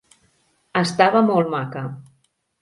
[0.81, 1.85] Estava molt maca.